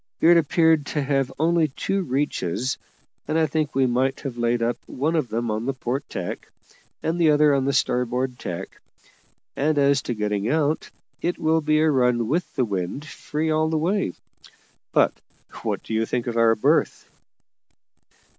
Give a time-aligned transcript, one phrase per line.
[0.19, 2.79] It appeared to have only two reaches,
[3.27, 6.49] and I think we might have laid up one of them on the port tack,
[7.03, 8.81] and the other on the starboard tack;
[9.55, 10.89] and as to getting out,
[11.21, 14.13] it will be a run with the wind free all the way.
[14.91, 15.13] But
[15.61, 17.07] what do you think of our berth?"